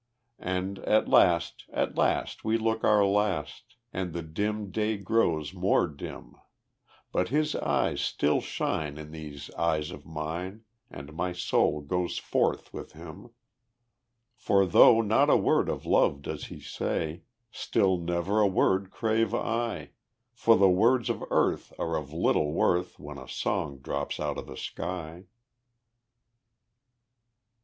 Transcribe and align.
And 0.39 0.79
at 0.79 1.07
last 1.07 1.65
at 1.71 1.95
last 1.95 2.43
we 2.43 2.57
look 2.57 2.83
our 2.83 3.05
last, 3.05 3.75
And 3.93 4.13
the 4.13 4.23
dim 4.23 4.71
day 4.71 4.97
grows 4.97 5.53
more 5.53 5.85
dim; 5.85 6.37
But 7.11 7.29
his 7.29 7.55
eyes 7.55 8.01
still 8.01 8.41
shine 8.41 8.97
in 8.97 9.11
these 9.11 9.51
eyes 9.51 9.91
of 9.91 10.03
mine, 10.03 10.63
And 10.89 11.13
my 11.13 11.33
soul 11.33 11.81
goes 11.81 12.17
forth 12.17 12.73
with 12.73 12.93
him. 12.93 13.29
For 14.35 14.65
though 14.65 15.01
not 15.01 15.29
a 15.29 15.37
word 15.37 15.69
of 15.69 15.85
love 15.85 16.23
does 16.23 16.45
he 16.47 16.59
say, 16.59 17.21
Still 17.51 17.97
never 17.99 18.39
a 18.39 18.47
word 18.47 18.89
crave 18.89 19.35
I; 19.35 19.91
For 20.33 20.57
the 20.57 20.67
words 20.67 21.11
of 21.11 21.23
earth 21.29 21.73
are 21.77 21.95
of 21.95 22.11
little 22.11 22.53
worth 22.53 22.97
When 22.97 23.19
a 23.19 23.29
song 23.29 23.77
drops 23.77 24.19
out 24.19 24.39
of 24.39 24.47
the 24.47 24.57
sky. 24.57 25.25